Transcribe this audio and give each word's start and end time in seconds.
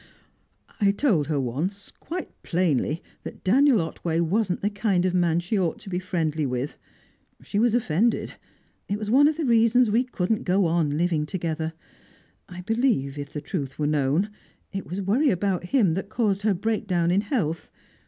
"I 0.79 0.89
told 0.89 1.27
her 1.27 1.39
once, 1.39 1.91
quite 1.99 2.31
plainly, 2.41 3.03
that 3.21 3.43
Daniel 3.43 3.81
Otway 3.81 4.19
wasn't 4.19 4.61
the 4.61 4.71
kind 4.71 5.05
of 5.05 5.13
man 5.13 5.39
she 5.39 5.59
ought 5.59 5.77
to 5.77 5.91
be 5.91 5.99
friendly 5.99 6.43
with. 6.43 6.75
She 7.43 7.59
was 7.59 7.75
offended: 7.75 8.33
it 8.89 8.97
was 8.97 9.11
one 9.11 9.27
of 9.27 9.37
the 9.37 9.45
reasons 9.45 9.89
why 9.89 9.93
we 9.99 10.03
couldn't 10.05 10.41
go 10.41 10.65
on 10.65 10.97
living 10.97 11.27
together. 11.27 11.73
I 12.49 12.61
believe, 12.61 13.19
if 13.19 13.31
the 13.31 13.41
truth 13.41 13.77
were 13.77 13.85
known, 13.85 14.31
it 14.73 14.87
was 14.87 15.01
worry 15.01 15.29
about 15.29 15.65
him 15.65 15.93
that 15.93 16.09
caused 16.09 16.41
her 16.41 16.55
breakdown 16.55 17.11
in 17.11 17.21
health. 17.21 17.69